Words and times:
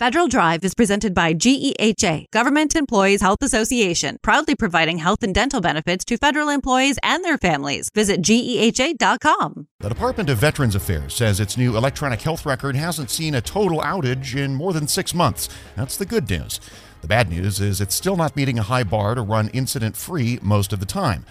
Federal 0.00 0.26
Drive 0.26 0.64
is 0.64 0.74
presented 0.74 1.14
by 1.14 1.32
GEHA, 1.32 2.24
Government 2.32 2.74
Employees 2.74 3.20
Health 3.20 3.38
Association, 3.42 4.16
proudly 4.22 4.56
providing 4.56 4.98
health 4.98 5.22
and 5.22 5.32
dental 5.32 5.60
benefits 5.60 6.04
to 6.06 6.16
federal 6.16 6.48
employees 6.48 6.98
and 7.04 7.24
their 7.24 7.38
families. 7.38 7.90
Visit 7.94 8.20
GEHA.com. 8.20 9.68
The 9.78 9.88
Department 9.88 10.30
of 10.30 10.38
Veterans 10.38 10.74
Affairs 10.74 11.14
says 11.14 11.38
its 11.38 11.56
new 11.56 11.76
electronic 11.76 12.20
health 12.22 12.44
record 12.44 12.74
hasn't 12.74 13.08
seen 13.08 13.36
a 13.36 13.40
total 13.40 13.82
outage 13.82 14.34
in 14.34 14.56
more 14.56 14.72
than 14.72 14.88
six 14.88 15.14
months. 15.14 15.48
That's 15.76 15.96
the 15.96 16.06
good 16.06 16.28
news. 16.28 16.58
The 17.00 17.06
bad 17.06 17.28
news 17.30 17.60
is 17.60 17.80
it's 17.80 17.94
still 17.94 18.16
not 18.16 18.34
meeting 18.34 18.58
a 18.58 18.62
high 18.62 18.82
bar 18.82 19.14
to 19.14 19.22
run 19.22 19.46
incident 19.50 19.96
free 19.96 20.40
most 20.42 20.72
of 20.72 20.80
the 20.80 20.86
time. 20.86 21.24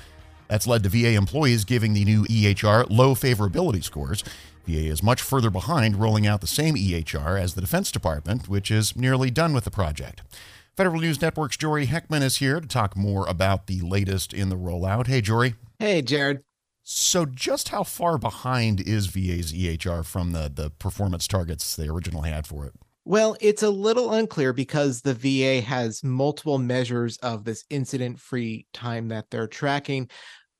That's 0.48 0.68
led 0.68 0.84
to 0.84 0.89
VA 0.89 1.16
employees 1.16 1.66
giving 1.66 1.93
the 1.93 2.05
new 2.05 2.23
EHR 2.25 2.86
low 2.89 3.14
favorability 3.14 3.84
scores. 3.84 4.23
VA 4.66 4.88
is 4.88 5.04
much 5.04 5.21
further 5.21 5.50
behind 5.50 5.98
rolling 5.98 6.25
out 6.25 6.41
the 6.41 6.48
same 6.48 6.75
EHR 6.75 7.39
as 7.39 7.54
the 7.54 7.62
Defense 7.62 7.91
Department, 7.91 8.48
which 8.48 8.71
is 8.71 8.95
nearly 8.95 9.30
done 9.30 9.54
with 9.54 9.63
the 9.63 9.71
project. 9.71 10.21
Federal 10.76 11.02
News 11.02 11.22
Network's 11.22 11.58
Jory 11.58 11.86
Heckman 11.86 12.23
is 12.23 12.38
here 12.38 12.59
to 12.59 12.67
talk 12.67 12.98
more 12.98 13.27
about 13.27 13.67
the 13.67 13.81
latest 13.81 14.34
in 14.34 14.49
the 14.49 14.55
rollout. 14.55 15.08
Hey, 15.08 15.22
Jory. 15.22 15.55
Hey, 15.77 16.02
Jared. 16.02 16.44
So, 16.81 17.26
just 17.26 17.70
how 17.70 17.84
far 17.84 18.17
behind 18.17 18.81
is 18.81 19.05
VA's 19.05 19.53
EHR 19.53 20.03
from 20.05 20.31
the, 20.31 20.52
the 20.53 20.70
performance 20.70 21.27
targets 21.27 21.75
they 21.75 21.88
originally 21.88 22.30
had 22.30 22.48
for 22.48 22.66
it? 22.66 22.73
Well, 23.05 23.36
it's 23.41 23.64
a 23.64 23.70
little 23.70 24.14
unclear 24.14 24.53
because 24.53 25.02
the 25.02 25.14
VA 25.14 25.61
has 25.61 26.03
multiple 26.03 26.58
measures 26.58 27.17
of 27.17 27.44
this 27.44 27.66
incident 27.70 28.20
free 28.20 28.66
time 28.73 29.09
that 29.09 29.30
they're 29.30 29.48
tracking 29.48 30.09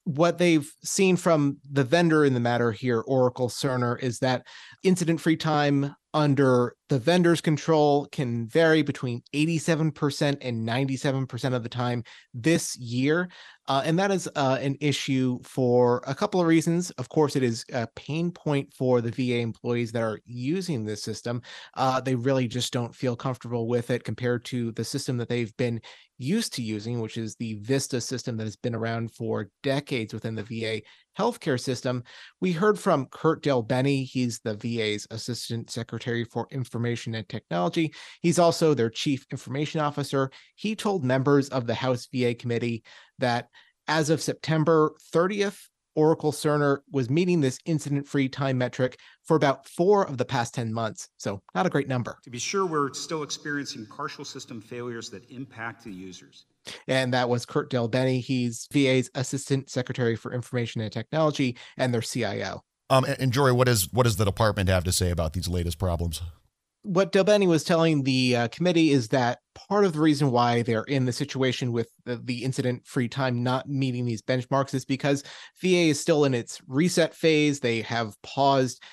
what 0.06 0.38
they've 0.38 0.70
seen 0.84 1.16
from 1.16 1.58
the 1.72 1.84
vendor 1.84 2.26
in 2.26 2.34
the 2.34 2.40
matter 2.40 2.72
here, 2.72 3.02
Oracle 3.02 3.50
Cerner, 3.50 4.02
is 4.02 4.20
that 4.20 4.46
incident 4.84 5.22
free 5.22 5.38
time 5.38 5.96
under 6.14 6.76
the 6.90 7.00
vendor's 7.00 7.42
control 7.42 8.06
can 8.12 8.48
vary 8.48 8.84
between 8.84 9.24
87% 9.34 10.38
and 10.42 10.68
97% 10.68 11.54
of 11.56 11.64
the 11.64 11.70
time 11.70 12.04
this 12.36 12.78
year. 12.78 13.30
Uh, 13.68 13.82
and 13.86 13.98
that 13.98 14.12
is 14.12 14.30
uh, 14.36 14.60
an 14.62 14.78
issue 14.80 15.40
for 15.44 16.04
a 16.06 16.14
couple 16.14 16.40
of 16.40 16.46
reasons. 16.46 16.92
Of 16.92 17.10
course, 17.10 17.36
it 17.36 17.42
is 17.42 17.66
a 17.74 17.88
pain 17.96 18.30
point 18.30 18.72
for 18.74 19.02
the 19.02 19.10
VA 19.10 19.40
employees 19.40 19.92
that 19.94 20.04
are 20.04 20.20
using 20.26 20.84
this 20.84 21.02
system. 21.02 21.42
Uh, 21.76 22.00
they 22.00 22.14
really 22.14 22.48
just 22.48 22.74
don't 22.74 22.94
feel 22.94 23.16
comfortable 23.16 23.68
with 23.68 23.90
it 23.90 24.04
compared 24.04 24.46
to 24.46 24.72
the 24.74 24.84
system 24.84 25.18
that 25.18 25.30
they've 25.30 25.56
been 25.58 25.82
used 26.18 26.54
to 26.54 26.62
using, 26.62 27.00
which 27.00 27.18
is 27.18 27.36
the 27.36 27.56
VISTA 27.56 28.02
system 28.02 28.38
that 28.38 28.46
has 28.46 28.56
been 28.56 28.76
around 28.76 29.14
for 29.14 29.50
decades 29.62 30.14
within 30.14 30.36
the 30.36 30.44
VA 30.44 30.82
healthcare 31.18 31.60
system. 31.60 32.04
We 32.42 32.52
heard 32.52 32.80
from 32.80 33.08
Kurt 33.08 33.44
DelBene. 33.44 34.06
He's 34.06 34.40
the 34.40 34.56
VA's 34.56 35.08
Assistant 35.12 35.70
Secretary 35.70 36.24
for 36.24 36.48
Information 36.52 37.16
and 37.16 37.28
Technology. 37.28 37.94
He's 38.22 38.40
also 38.40 38.74
their 38.74 38.90
Chief 38.90 39.26
Information 39.32 39.82
Officer. 39.82 40.32
He 40.56 40.76
told 40.76 41.04
members 41.04 41.50
of 41.50 41.68
the 41.68 41.76
House 41.76 42.08
VA 42.14 42.34
Committee 42.34 42.84
that 43.20 43.50
as 43.88 44.10
of 44.10 44.22
September 44.22 44.94
30th, 45.14 45.60
Oracle 45.96 46.32
Cerner 46.32 46.80
was 46.92 47.10
meeting 47.10 47.42
this 47.42 47.60
incident 47.66 48.08
free 48.08 48.30
time 48.30 48.58
metric 48.58 49.00
for 49.24 49.36
about 49.36 49.68
four 49.68 50.08
of 50.08 50.18
the 50.18 50.26
past 50.26 50.54
10 50.54 50.74
months. 50.74 51.10
So, 51.18 51.42
not 51.54 51.66
a 51.66 51.70
great 51.70 51.88
number. 51.88 52.18
To 52.24 52.30
be 52.30 52.40
sure, 52.40 52.66
we're 52.66 52.94
still 52.94 53.24
experiencing 53.24 53.86
partial 53.86 54.26
system 54.26 54.62
failures 54.62 55.10
that 55.12 55.30
impact 55.30 55.84
the 55.84 55.92
users. 55.92 56.46
And 56.88 57.14
that 57.14 57.30
was 57.30 57.46
Kurt 57.46 57.70
DelBene. 57.70 58.22
He's 58.22 58.68
VA's 58.72 59.10
Assistant 59.16 59.70
Secretary 59.70 60.16
for 60.16 60.34
Information 60.34 60.82
and 60.82 60.92
Technology 60.92 61.58
and 61.78 61.94
their 61.94 62.02
CIO. 62.02 62.64
Um, 62.90 63.06
and, 63.06 63.20
and 63.20 63.32
Jory, 63.34 63.52
what, 63.52 63.68
is, 63.68 63.92
what 63.92 64.04
does 64.04 64.18
the 64.18 64.26
department 64.26 64.70
have 64.70 64.84
to 64.86 64.92
say 64.92 65.10
about 65.10 65.34
these 65.34 65.48
latest 65.48 65.80
problems? 65.80 66.22
What 66.84 67.12
DelBene 67.14 67.48
was 67.48 67.64
telling 67.64 68.04
the 68.04 68.36
uh, 68.36 68.48
committee 68.50 68.92
is 68.92 69.08
that 69.10 69.40
part 69.56 69.86
of 69.86 69.94
the 69.94 70.02
reason 70.02 70.32
why 70.32 70.62
they're 70.64 70.84
in 70.84 71.06
the 71.06 71.14
situation 71.14 71.72
with 71.72 71.90
the, 72.06 72.18
the 72.18 72.44
incident 72.44 72.86
free 72.86 73.08
time 73.08 73.42
not 73.42 73.70
meeting 73.70 74.06
these 74.06 74.22
benchmarks 74.22 74.74
is 74.74 74.84
because 74.84 75.24
VA 75.62 75.90
is 75.90 76.00
still 76.00 76.26
in 76.26 76.34
its 76.34 76.62
reset 76.68 77.16
phase. 77.16 77.60
They 77.62 77.82
have 77.82 78.22
paused 78.22 78.84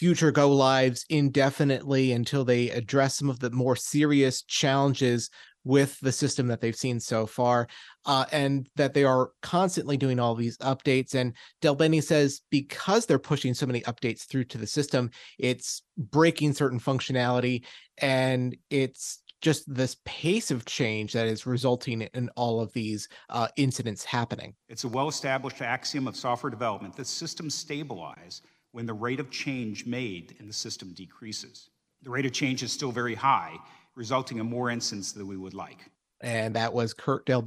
future 0.00 0.30
go 0.30 0.50
lives 0.50 1.04
indefinitely 1.08 2.12
until 2.12 2.44
they 2.44 2.70
address 2.70 3.16
some 3.16 3.30
of 3.30 3.38
the 3.38 3.50
more 3.50 3.76
serious 3.76 4.42
challenges 4.42 5.30
with 5.64 5.98
the 6.00 6.12
system 6.12 6.46
that 6.48 6.60
they've 6.60 6.76
seen 6.76 7.00
so 7.00 7.26
far, 7.26 7.68
uh, 8.06 8.24
and 8.32 8.68
that 8.76 8.94
they 8.94 9.04
are 9.04 9.30
constantly 9.42 9.96
doing 9.96 10.18
all 10.18 10.34
these 10.34 10.56
updates. 10.58 11.14
And 11.14 11.34
DelBene 11.62 12.02
says 12.02 12.42
because 12.50 13.06
they're 13.06 13.18
pushing 13.18 13.54
so 13.54 13.66
many 13.66 13.80
updates 13.82 14.26
through 14.26 14.44
to 14.44 14.58
the 14.58 14.66
system, 14.66 15.10
it's 15.38 15.82
breaking 15.96 16.54
certain 16.54 16.80
functionality, 16.80 17.64
and 17.98 18.56
it's 18.70 19.22
just 19.40 19.72
this 19.72 19.96
pace 20.04 20.50
of 20.50 20.66
change 20.66 21.12
that 21.14 21.26
is 21.26 21.46
resulting 21.46 22.02
in 22.02 22.28
all 22.36 22.60
of 22.60 22.72
these 22.72 23.08
uh, 23.30 23.48
incidents 23.56 24.04
happening. 24.04 24.54
It's 24.68 24.84
a 24.84 24.88
well 24.88 25.08
established 25.08 25.62
axiom 25.62 26.06
of 26.06 26.16
software 26.16 26.50
development 26.50 26.96
that 26.96 27.06
systems 27.06 27.54
stabilize 27.54 28.42
when 28.72 28.86
the 28.86 28.94
rate 28.94 29.20
of 29.20 29.30
change 29.30 29.86
made 29.86 30.36
in 30.38 30.46
the 30.46 30.52
system 30.52 30.92
decreases. 30.94 31.70
The 32.02 32.10
rate 32.10 32.26
of 32.26 32.32
change 32.32 32.62
is 32.62 32.72
still 32.72 32.92
very 32.92 33.14
high 33.14 33.56
resulting 33.96 34.38
in 34.38 34.46
more 34.46 34.70
incidents 34.70 35.12
than 35.12 35.26
we 35.26 35.36
would 35.36 35.54
like. 35.54 35.90
And 36.22 36.54
that 36.54 36.74
was 36.74 36.92
Kurt 36.92 37.24
Del. 37.24 37.42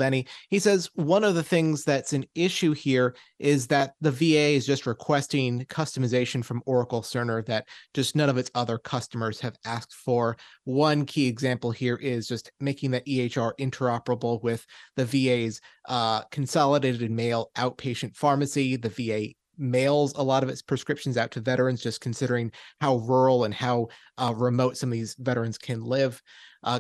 He 0.50 0.60
says 0.60 0.90
one 0.96 1.24
of 1.24 1.36
the 1.36 1.44
things 1.44 1.84
that's 1.84 2.14
an 2.14 2.26
issue 2.34 2.74
here 2.74 3.16
is 3.38 3.68
that 3.68 3.94
the 4.02 4.12
VA 4.12 4.56
is 4.56 4.66
just 4.66 4.88
requesting 4.88 5.64
customization 5.66 6.44
from 6.44 6.64
Oracle 6.66 7.04
Cerner 7.04 7.46
that 7.46 7.68
just 7.94 8.16
none 8.16 8.30
of 8.30 8.38
its 8.38 8.50
other 8.56 8.80
customers 8.80 9.40
have 9.40 9.56
asked 9.66 9.94
for. 9.94 10.38
One 10.64 11.06
key 11.06 11.28
example 11.28 11.70
here 11.70 11.98
is 11.98 12.28
just 12.28 12.52
making 12.60 12.92
the 12.92 13.02
EHR 13.02 13.52
interoperable 13.60 14.42
with 14.42 14.66
the 14.96 15.06
VA's 15.06 15.62
uh, 15.88 16.24
consolidated 16.32 17.12
mail 17.12 17.52
outpatient 17.56 18.16
pharmacy, 18.16 18.76
the 18.76 18.90
VA 18.90 19.34
mails 19.58 20.14
a 20.16 20.24
lot 20.24 20.44
of 20.44 20.50
its 20.50 20.62
prescriptions 20.62 21.18
out 21.18 21.32
to 21.32 21.42
veterans, 21.42 21.82
just 21.82 22.02
considering 22.02 22.52
how 22.82 22.98
rural 22.98 23.44
and 23.46 23.54
how 23.54 23.88
uh, 24.18 24.34
remote 24.36 24.78
some 24.78 24.90
of 24.90 24.94
these 24.94 25.16
veterans 25.20 25.58
can 25.58 25.84
live, 25.84 26.22
uh, 26.64 26.80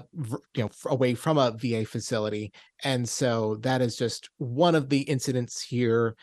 you 0.55 0.63
know, 0.63 0.69
away 0.87 1.13
from 1.13 1.37
a 1.37 1.51
VA 1.51 1.85
facility. 1.85 2.51
And 2.83 3.07
so 3.07 3.57
that 3.61 3.81
is 3.81 3.95
just 3.95 4.29
one 4.37 4.75
of 4.75 4.89
the 4.89 5.01
incidents 5.01 5.61
here. 5.61 6.15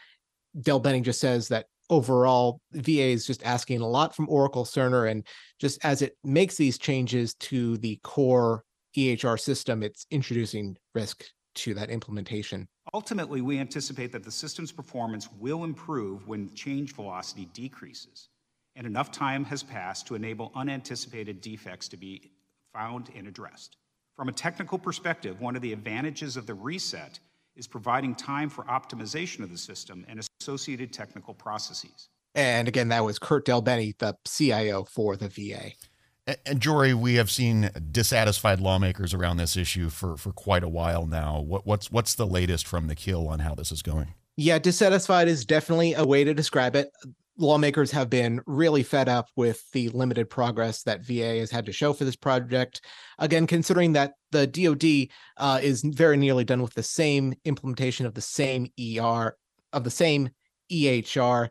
DelBene 0.58 1.02
just 1.02 1.20
says 1.20 1.48
that 1.48 1.66
overall, 1.90 2.60
VA 2.72 3.08
is 3.08 3.26
just 3.26 3.44
asking 3.44 3.80
a 3.80 3.86
lot 3.86 4.14
from 4.14 4.28
Oracle 4.28 4.64
Cerner, 4.64 5.10
and 5.10 5.26
just 5.58 5.84
as 5.84 6.02
it 6.02 6.16
makes 6.24 6.56
these 6.56 6.78
changes 6.78 7.34
to 7.34 7.76
the 7.78 7.98
core 8.02 8.64
EHR 8.96 9.38
system, 9.38 9.82
it's 9.82 10.06
introducing 10.10 10.76
risk 10.94 11.24
to 11.56 11.74
that 11.74 11.90
implementation. 11.90 12.68
Ultimately, 12.92 13.40
we 13.40 13.58
anticipate 13.58 14.10
that 14.12 14.24
the 14.24 14.32
system's 14.32 14.72
performance 14.72 15.28
will 15.38 15.62
improve 15.62 16.26
when 16.26 16.52
change 16.54 16.94
velocity 16.94 17.48
decreases, 17.52 18.28
and 18.74 18.84
enough 18.86 19.12
time 19.12 19.44
has 19.44 19.62
passed 19.62 20.08
to 20.08 20.16
enable 20.16 20.50
unanticipated 20.56 21.40
defects 21.40 21.86
to 21.88 21.96
be 21.96 22.32
found 22.72 23.08
and 23.14 23.28
addressed. 23.28 23.76
From 24.16 24.28
a 24.28 24.32
technical 24.32 24.78
perspective, 24.78 25.40
one 25.40 25.54
of 25.54 25.62
the 25.62 25.72
advantages 25.72 26.36
of 26.36 26.46
the 26.46 26.54
reset 26.54 27.20
is 27.54 27.68
providing 27.68 28.14
time 28.14 28.48
for 28.48 28.64
optimization 28.64 29.44
of 29.44 29.50
the 29.50 29.58
system 29.58 30.04
and 30.08 30.20
associated 30.40 30.92
technical 30.92 31.34
processes. 31.34 32.08
And 32.34 32.66
again, 32.68 32.88
that 32.88 33.04
was 33.04 33.18
Kurt 33.18 33.46
DelBene, 33.46 33.98
the 33.98 34.16
CIO 34.26 34.84
for 34.84 35.16
the 35.16 35.28
VA. 35.28 35.72
And 36.46 36.60
Jory, 36.60 36.94
we 36.94 37.14
have 37.14 37.30
seen 37.30 37.70
dissatisfied 37.90 38.60
lawmakers 38.60 39.14
around 39.14 39.38
this 39.38 39.56
issue 39.56 39.88
for, 39.88 40.16
for 40.16 40.32
quite 40.32 40.62
a 40.62 40.68
while 40.68 41.06
now. 41.06 41.40
What, 41.40 41.66
what's 41.66 41.90
what's 41.90 42.14
the 42.14 42.26
latest 42.26 42.66
from 42.66 42.86
the 42.86 42.94
Hill 42.94 43.28
on 43.28 43.40
how 43.40 43.54
this 43.54 43.72
is 43.72 43.82
going? 43.82 44.14
Yeah, 44.36 44.58
dissatisfied 44.58 45.28
is 45.28 45.44
definitely 45.44 45.94
a 45.94 46.04
way 46.04 46.24
to 46.24 46.34
describe 46.34 46.76
it. 46.76 46.90
Lawmakers 47.36 47.90
have 47.90 48.10
been 48.10 48.40
really 48.46 48.82
fed 48.82 49.08
up 49.08 49.28
with 49.34 49.62
the 49.72 49.88
limited 49.90 50.28
progress 50.28 50.82
that 50.82 51.04
VA 51.04 51.38
has 51.38 51.50
had 51.50 51.66
to 51.66 51.72
show 51.72 51.92
for 51.92 52.04
this 52.04 52.16
project. 52.16 52.82
Again, 53.18 53.46
considering 53.46 53.94
that 53.94 54.12
the 54.30 54.46
DoD 54.46 55.08
uh, 55.38 55.60
is 55.62 55.82
very 55.82 56.16
nearly 56.16 56.44
done 56.44 56.62
with 56.62 56.74
the 56.74 56.82
same 56.82 57.34
implementation 57.44 58.04
of 58.04 58.14
the 58.14 58.20
same 58.20 58.70
ER 58.78 59.36
of 59.72 59.84
the 59.84 59.90
same 59.90 60.30
EHR. 60.70 61.48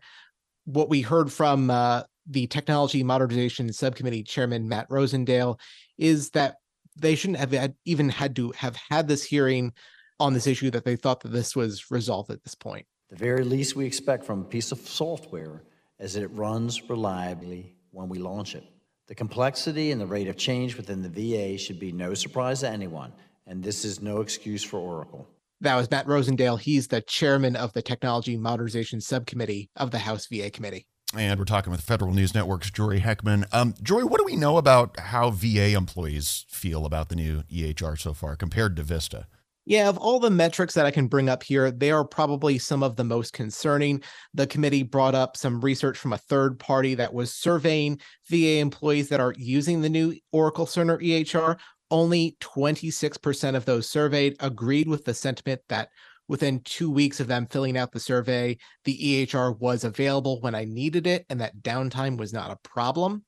What 0.66 0.90
we 0.90 1.02
heard 1.02 1.32
from 1.32 1.72
uh, 1.72 2.04
the 2.30 2.48
Technology 2.48 3.04
Modernization 3.04 3.74
Subcommittee 3.74 4.24
Chairman 4.24 4.70
Matt 4.70 4.88
Rosendale 4.90 5.60
is 5.98 6.30
that 6.32 6.58
they 6.96 7.16
shouldn't 7.16 7.40
have 7.40 7.52
had, 7.52 7.76
even 7.86 8.10
had 8.10 8.36
to 8.36 8.52
have 8.52 8.76
had 8.76 9.08
this 9.08 9.24
hearing 9.24 9.74
on 10.20 10.34
this 10.34 10.48
issue 10.48 10.70
that 10.72 10.86
they 10.86 10.96
thought 10.96 11.22
that 11.22 11.32
this 11.32 11.56
was 11.56 11.90
resolved 11.90 12.30
at 12.30 12.44
this 12.44 12.56
point. 12.56 12.86
The 13.10 13.16
very 13.16 13.44
least 13.44 13.76
we 13.76 13.86
expect 13.86 14.24
from 14.24 14.42
a 14.42 14.46
piece 14.46 14.72
of 14.72 14.80
software 14.80 15.64
is 16.00 16.14
that 16.14 16.24
it 16.24 16.32
runs 16.32 16.90
reliably 16.90 17.76
when 17.92 18.08
we 18.08 18.20
launch 18.20 18.54
it. 18.54 18.64
The 19.08 19.16
complexity 19.16 19.92
and 19.92 20.00
the 20.00 20.06
rate 20.06 20.28
of 20.28 20.38
change 20.38 20.78
within 20.78 21.02
the 21.02 21.10
VA 21.10 21.58
should 21.58 21.80
be 21.80 21.92
no 21.92 22.14
surprise 22.14 22.60
to 22.60 22.70
anyone, 22.70 23.12
and 23.48 23.64
this 23.64 23.84
is 23.84 24.02
no 24.02 24.22
excuse 24.22 24.64
for 24.64 24.78
Oracle. 24.78 25.28
That 25.62 25.76
was 25.76 25.90
Matt 25.90 26.06
Rosendale. 26.06 26.60
He's 26.60 26.88
the 26.88 27.02
chairman 27.02 27.56
of 27.56 27.74
the 27.74 27.82
Technology 27.82 28.38
Modernization 28.38 29.02
Subcommittee 29.02 29.70
of 29.76 29.90
the 29.92 29.98
House 29.98 30.28
VA 30.28 30.52
Committee. 30.52 30.86
And 31.16 31.40
we're 31.40 31.46
talking 31.46 31.72
with 31.72 31.82
Federal 31.82 32.14
News 32.14 32.36
Network's 32.36 32.70
Jory 32.70 33.00
Heckman. 33.00 33.48
Um, 33.52 33.74
Jory, 33.82 34.04
what 34.04 34.20
do 34.20 34.26
we 34.26 34.36
know 34.36 34.58
about 34.58 35.00
how 35.00 35.32
VA 35.32 35.74
employees 35.74 36.46
feel 36.50 36.86
about 36.86 37.10
the 37.10 37.16
new 37.16 37.42
EHR 37.52 37.98
so 37.98 38.14
far 38.14 38.36
compared 38.36 38.76
to 38.76 38.84
Vista? 38.84 39.26
Yeah, 39.66 39.90
of 39.90 39.98
all 39.98 40.20
the 40.20 40.30
metrics 40.30 40.76
that 40.76 40.86
I 40.86 40.92
can 40.92 41.08
bring 41.08 41.28
up 41.28 41.42
here, 41.42 41.72
they 41.72 41.92
are 41.92 42.06
probably 42.06 42.60
some 42.60 42.84
of 42.84 42.96
the 42.96 43.04
most 43.04 43.34
concerning. 43.34 44.04
The 44.36 44.46
committee 44.46 44.84
brought 44.84 45.16
up 45.16 45.36
some 45.36 45.62
research 45.62 45.98
from 45.98 46.14
a 46.14 46.18
third 46.18 46.60
party 46.60 46.94
that 46.96 47.14
was 47.14 47.34
surveying 47.34 48.00
VA 48.30 48.58
employees 48.60 49.10
that 49.10 49.20
are 49.20 49.34
using 49.36 49.82
the 49.82 49.90
new 49.90 50.16
Oracle 50.32 50.68
Cerner 50.68 51.02
EHR. 51.02 51.58
Only 51.92 52.38
26% 52.40 53.56
of 53.56 53.66
those 53.66 53.90
surveyed 53.90 54.36
agreed 54.40 54.88
with 54.88 55.06
the 55.06 55.14
sentiment 55.16 55.62
that 55.70 55.90
within 56.30 56.62
two 56.62 56.90
weeks 56.90 57.20
of 57.20 57.28
them 57.28 57.48
filling 57.48 57.76
out 57.76 57.92
the 57.92 58.00
survey, 58.00 58.58
the 58.86 59.26
EHR 59.28 59.60
was 59.60 59.84
available 59.84 60.40
when 60.40 60.56
I 60.56 60.64
needed 60.64 61.08
it 61.08 61.26
and 61.30 61.42
that 61.42 61.62
downtime 61.62 62.18
was 62.18 62.32
not 62.32 62.52
a 62.52 62.68
problem. 62.70 63.26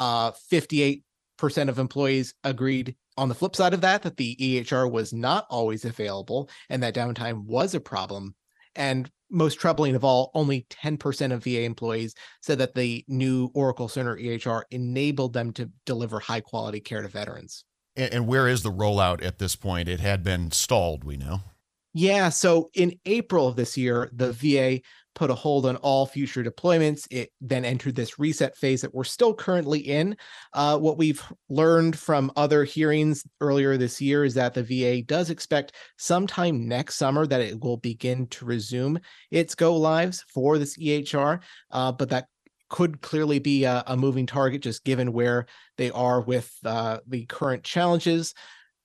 Uh, 0.00 0.30
58% 0.50 1.02
of 1.68 1.78
employees 1.78 2.32
agreed 2.44 2.96
on 3.18 3.28
the 3.28 3.34
flip 3.34 3.54
side 3.54 3.74
of 3.74 3.82
that, 3.82 4.02
that 4.02 4.16
the 4.16 4.36
EHR 4.36 4.90
was 4.90 5.12
not 5.12 5.46
always 5.50 5.84
available 5.84 6.48
and 6.70 6.82
that 6.82 6.94
downtime 6.94 7.44
was 7.44 7.74
a 7.74 7.80
problem. 7.80 8.34
And 8.74 9.10
most 9.28 9.58
troubling 9.58 9.96
of 9.96 10.04
all, 10.04 10.30
only 10.34 10.66
10% 10.70 11.32
of 11.32 11.42
VA 11.42 11.62
employees 11.62 12.14
said 12.40 12.58
that 12.58 12.74
the 12.74 13.04
new 13.08 13.50
Oracle 13.54 13.88
Cerner 13.88 14.22
EHR 14.22 14.62
enabled 14.70 15.32
them 15.32 15.52
to 15.54 15.70
deliver 15.84 16.20
high 16.20 16.40
quality 16.40 16.80
care 16.80 17.02
to 17.02 17.08
veterans. 17.08 17.64
And 17.96 18.26
where 18.26 18.48
is 18.48 18.62
the 18.62 18.72
rollout 18.72 19.22
at 19.22 19.38
this 19.38 19.56
point? 19.56 19.88
It 19.88 20.00
had 20.00 20.22
been 20.22 20.50
stalled, 20.50 21.04
we 21.04 21.18
know. 21.18 21.40
Yeah. 21.94 22.30
So 22.30 22.70
in 22.74 22.98
April 23.04 23.48
of 23.48 23.56
this 23.56 23.76
year, 23.76 24.10
the 24.14 24.32
VA 24.32 24.80
put 25.14 25.30
a 25.30 25.34
hold 25.34 25.66
on 25.66 25.76
all 25.76 26.06
future 26.06 26.42
deployments. 26.42 27.06
It 27.10 27.30
then 27.40 27.64
entered 27.64 27.94
this 27.94 28.18
reset 28.18 28.56
phase 28.56 28.80
that 28.80 28.94
we're 28.94 29.04
still 29.04 29.34
currently 29.34 29.80
in. 29.80 30.16
Uh, 30.54 30.78
what 30.78 30.96
we've 30.96 31.22
learned 31.48 31.98
from 31.98 32.32
other 32.36 32.64
hearings 32.64 33.26
earlier 33.40 33.76
this 33.76 34.00
year 34.00 34.24
is 34.24 34.34
that 34.34 34.54
the 34.54 34.62
VA 34.62 35.02
does 35.02 35.30
expect 35.30 35.72
sometime 35.98 36.66
next 36.66 36.96
summer 36.96 37.26
that 37.26 37.40
it 37.40 37.60
will 37.62 37.76
begin 37.76 38.26
to 38.28 38.44
resume 38.44 38.98
its 39.30 39.54
go 39.54 39.76
lives 39.76 40.24
for 40.32 40.58
this 40.58 40.78
EHR, 40.78 41.40
uh, 41.70 41.92
but 41.92 42.08
that 42.08 42.26
could 42.70 43.02
clearly 43.02 43.38
be 43.38 43.64
a, 43.64 43.84
a, 43.86 43.96
moving 43.98 44.24
target 44.24 44.62
just 44.62 44.82
given 44.82 45.12
where 45.12 45.44
they 45.76 45.90
are 45.90 46.22
with 46.22 46.50
uh, 46.64 46.98
the 47.06 47.26
current 47.26 47.62
challenges. 47.62 48.32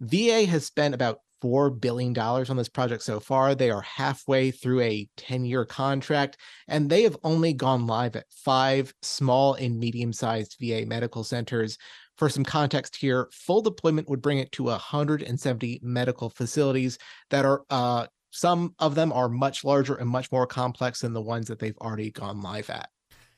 VA 0.02 0.46
has 0.46 0.66
spent 0.66 0.94
about 0.94 1.20
$4 1.44 1.80
billion 1.80 2.18
on 2.18 2.58
this 2.58 2.70
project 2.70 3.04
so 3.04 3.20
far. 3.20 3.56
They 3.56 3.70
are 3.72 3.82
halfway 3.82 4.52
through 4.52 4.82
a 4.82 5.08
10 5.18 5.46
year 5.46 5.66
contract, 5.66 6.38
and 6.68 6.90
they 6.90 7.04
have 7.04 7.18
only 7.24 7.54
gone 7.54 7.88
live 7.88 8.16
at 8.16 8.26
five 8.30 8.94
small 9.02 9.54
and 9.56 9.80
medium 9.80 10.14
sized 10.14 10.58
VA 10.60 10.86
medical 10.86 11.24
centers. 11.24 11.78
For 12.18 12.30
some 12.30 12.44
context 12.44 12.96
here, 12.96 13.30
full 13.32 13.62
deployment 13.62 14.10
would 14.10 14.22
bring 14.22 14.40
it 14.40 14.52
to 14.54 14.64
170 14.64 15.80
medical 15.84 16.30
facilities 16.32 16.98
that 17.30 17.46
are, 17.46 17.64
uh, 17.70 18.08
some 18.32 18.74
of 18.80 18.96
them 18.96 19.14
are 19.14 19.30
much 19.30 19.64
larger 19.64 19.96
and 19.96 20.10
much 20.10 20.32
more 20.32 20.48
complex 20.48 21.02
than 21.02 21.14
the 21.14 21.22
ones 21.22 21.48
that 21.48 21.60
they've 21.60 21.78
already 21.78 22.12
gone 22.12 22.42
live 22.42 22.70
at. 22.70 22.90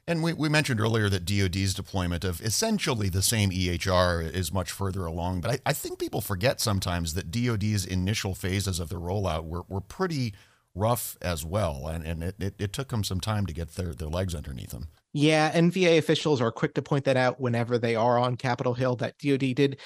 And 0.10 0.24
we, 0.24 0.34
we 0.34 0.50
mentioned 0.50 0.82
earlier 0.82 1.08
that 1.08 1.24
DoD's 1.24 1.76
deployment 1.76 2.24
of 2.24 2.42
essentially 2.42 3.10
the 3.10 3.22
same 3.22 3.52
EHR 3.52 4.28
is 4.34 4.52
much 4.52 4.72
further 4.72 5.06
along. 5.06 5.42
But 5.42 5.52
I, 5.52 5.60
I 5.68 5.74
think 5.74 6.00
people 6.00 6.20
forget 6.20 6.60
sometimes 6.60 7.14
that 7.14 7.30
DoD's 7.30 7.86
initial 7.86 8.34
phases 8.34 8.80
of 8.80 8.90
the 8.90 8.96
rollout 8.96 9.46
were, 9.46 9.66
were 9.70 9.82
pretty 9.82 10.34
rough 10.74 11.16
as 11.22 11.46
well. 11.46 11.88
And, 11.88 12.04
and 12.04 12.24
it, 12.24 12.36
it, 12.40 12.56
it 12.58 12.74
took 12.74 12.90
them 12.90 13.04
some 13.04 13.20
time 13.20 13.46
to 13.46 13.54
get 13.54 13.76
their, 13.76 13.94
their 13.94 14.08
legs 14.08 14.34
underneath 14.34 14.72
them. 14.72 14.88
Yeah, 15.14 15.52
and 15.54 15.72
VA 15.72 16.00
officials 16.00 16.42
are 16.42 16.52
quick 16.52 16.74
to 16.74 16.82
point 16.82 17.06
that 17.06 17.16
out 17.16 17.40
whenever 17.40 17.78
they 17.78 17.96
are 17.96 18.18
on 18.18 18.36
Capitol 18.36 18.74
Hill 18.74 18.96
that 18.96 19.20
DoD 19.20 19.54
did 19.54 19.78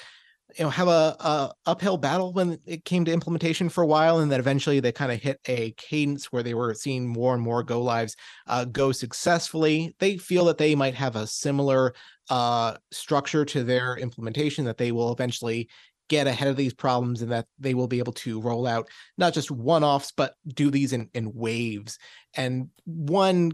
you 0.58 0.64
know 0.64 0.70
have 0.70 0.88
a, 0.88 1.16
a, 1.20 1.52
uphill 1.66 1.96
battle 1.96 2.32
when 2.32 2.58
it 2.66 2.84
came 2.84 3.04
to 3.04 3.12
implementation 3.12 3.68
for 3.68 3.82
a 3.82 3.86
while 3.86 4.20
and 4.20 4.30
then 4.30 4.40
eventually 4.40 4.80
they 4.80 4.92
kind 4.92 5.12
of 5.12 5.20
hit 5.20 5.40
a 5.46 5.72
cadence 5.72 6.32
where 6.32 6.42
they 6.42 6.54
were 6.54 6.74
seeing 6.74 7.06
more 7.06 7.34
and 7.34 7.42
more 7.42 7.62
go 7.62 7.82
lives 7.82 8.16
uh, 8.46 8.64
go 8.64 8.92
successfully. 8.92 9.94
They 9.98 10.16
feel 10.16 10.44
that 10.46 10.58
they 10.58 10.74
might 10.74 10.94
have 10.94 11.16
a 11.16 11.26
similar 11.26 11.94
uh, 12.30 12.76
structure 12.90 13.44
to 13.44 13.64
their 13.64 13.96
implementation 13.96 14.64
that 14.66 14.78
they 14.78 14.92
will 14.92 15.12
eventually 15.12 15.68
get 16.08 16.26
ahead 16.26 16.48
of 16.48 16.56
these 16.56 16.74
problems 16.74 17.22
and 17.22 17.32
that 17.32 17.46
they 17.58 17.74
will 17.74 17.88
be 17.88 17.98
able 17.98 18.12
to 18.12 18.40
roll 18.40 18.66
out 18.66 18.88
not 19.16 19.32
just 19.32 19.50
one-offs 19.50 20.12
but 20.14 20.34
do 20.46 20.70
these 20.70 20.92
in, 20.92 21.08
in 21.14 21.32
waves. 21.32 21.98
And 22.36 22.68
one 22.84 23.52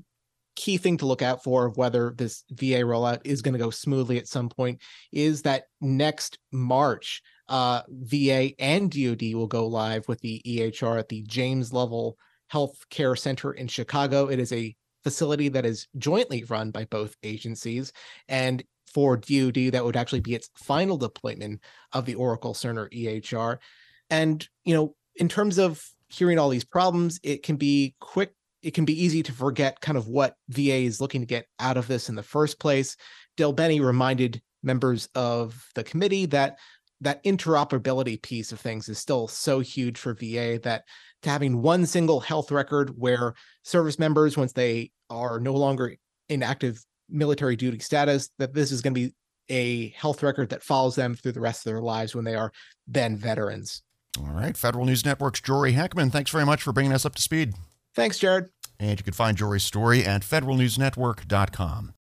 key 0.56 0.76
thing 0.76 0.96
to 0.98 1.06
look 1.06 1.22
out 1.22 1.42
for 1.42 1.66
of 1.66 1.76
whether 1.76 2.14
this 2.16 2.44
VA 2.50 2.82
rollout 2.82 3.20
is 3.24 3.42
going 3.42 3.52
to 3.52 3.58
go 3.58 3.70
smoothly 3.70 4.18
at 4.18 4.28
some 4.28 4.48
point 4.48 4.80
is 5.12 5.42
that 5.42 5.64
next 5.80 6.38
March, 6.52 7.22
uh, 7.48 7.82
VA 7.88 8.50
and 8.58 8.90
DoD 8.90 9.34
will 9.34 9.46
go 9.46 9.66
live 9.66 10.06
with 10.08 10.20
the 10.20 10.42
EHR 10.46 10.98
at 10.98 11.08
the 11.08 11.22
James 11.22 11.72
Lovell 11.72 12.16
Health 12.48 12.76
Care 12.90 13.16
Center 13.16 13.52
in 13.52 13.68
Chicago. 13.68 14.28
It 14.28 14.38
is 14.38 14.52
a 14.52 14.74
facility 15.02 15.48
that 15.48 15.64
is 15.64 15.86
jointly 15.96 16.44
run 16.44 16.70
by 16.70 16.84
both 16.84 17.16
agencies. 17.22 17.92
And 18.28 18.62
for 18.92 19.16
DoD, 19.16 19.72
that 19.72 19.84
would 19.84 19.96
actually 19.96 20.20
be 20.20 20.34
its 20.34 20.50
final 20.56 20.96
deployment 20.96 21.60
of 21.92 22.06
the 22.06 22.16
Oracle 22.16 22.54
Cerner 22.54 22.92
EHR. 22.92 23.58
And, 24.10 24.46
you 24.64 24.74
know, 24.74 24.94
in 25.16 25.28
terms 25.28 25.58
of 25.58 25.82
hearing 26.08 26.38
all 26.38 26.48
these 26.48 26.64
problems, 26.64 27.20
it 27.22 27.42
can 27.42 27.56
be 27.56 27.94
quick 28.00 28.34
it 28.62 28.74
can 28.74 28.84
be 28.84 29.04
easy 29.04 29.22
to 29.22 29.32
forget 29.32 29.80
kind 29.80 29.96
of 29.96 30.08
what 30.08 30.34
VA 30.48 30.82
is 30.82 31.00
looking 31.00 31.20
to 31.22 31.26
get 31.26 31.46
out 31.58 31.76
of 31.76 31.86
this 31.86 32.08
in 32.08 32.14
the 32.14 32.22
first 32.22 32.58
place. 32.60 32.96
DelBene 33.36 33.84
reminded 33.84 34.42
members 34.62 35.08
of 35.14 35.68
the 35.74 35.84
committee 35.84 36.26
that 36.26 36.58
that 37.00 37.24
interoperability 37.24 38.20
piece 38.20 38.52
of 38.52 38.60
things 38.60 38.88
is 38.88 38.98
still 38.98 39.26
so 39.26 39.60
huge 39.60 39.98
for 39.98 40.12
VA 40.14 40.60
that 40.62 40.84
to 41.22 41.30
having 41.30 41.62
one 41.62 41.86
single 41.86 42.20
health 42.20 42.50
record 42.50 42.92
where 42.98 43.34
service 43.62 43.98
members, 43.98 44.36
once 44.36 44.52
they 44.52 44.90
are 45.08 45.40
no 45.40 45.54
longer 45.54 45.96
in 46.28 46.42
active 46.42 46.84
military 47.08 47.56
duty 47.56 47.78
status, 47.78 48.30
that 48.38 48.52
this 48.52 48.70
is 48.70 48.82
going 48.82 48.94
to 48.94 49.00
be 49.00 49.14
a 49.48 49.88
health 49.90 50.22
record 50.22 50.50
that 50.50 50.62
follows 50.62 50.94
them 50.94 51.14
through 51.14 51.32
the 51.32 51.40
rest 51.40 51.66
of 51.66 51.72
their 51.72 51.80
lives 51.80 52.14
when 52.14 52.24
they 52.24 52.34
are 52.34 52.52
then 52.86 53.16
veterans. 53.16 53.82
All 54.18 54.32
right. 54.32 54.56
Federal 54.56 54.84
News 54.84 55.04
Network's 55.04 55.40
Jory 55.40 55.72
Heckman, 55.72 56.12
thanks 56.12 56.30
very 56.30 56.44
much 56.44 56.62
for 56.62 56.72
bringing 56.72 56.92
us 56.92 57.06
up 57.06 57.14
to 57.14 57.22
speed. 57.22 57.54
Thanks, 58.00 58.18
Jared. 58.18 58.48
And 58.78 58.98
you 58.98 59.04
can 59.04 59.12
find 59.12 59.36
Jory's 59.36 59.62
story 59.62 60.06
at 60.06 60.22
federalnewsnetwork.com. 60.22 61.92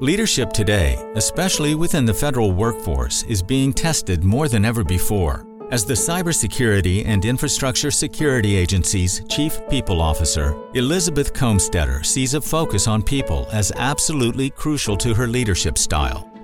Leadership 0.00 0.52
today, 0.52 1.12
especially 1.14 1.76
within 1.76 2.04
the 2.04 2.12
federal 2.12 2.50
workforce, 2.50 3.22
is 3.28 3.44
being 3.44 3.72
tested 3.72 4.24
more 4.24 4.48
than 4.48 4.64
ever 4.64 4.82
before. 4.82 5.46
As 5.70 5.84
the 5.84 5.94
Cybersecurity 5.94 7.06
and 7.06 7.24
Infrastructure 7.24 7.92
Security 7.92 8.56
Agency's 8.56 9.22
Chief 9.28 9.60
People 9.70 10.00
Officer, 10.00 10.60
Elizabeth 10.74 11.32
Kolmstetter 11.32 12.04
sees 12.04 12.34
a 12.34 12.40
focus 12.40 12.88
on 12.88 13.04
people 13.04 13.46
as 13.52 13.70
absolutely 13.76 14.50
crucial 14.50 14.96
to 14.96 15.14
her 15.14 15.28
leadership 15.28 15.78
style. 15.78 16.35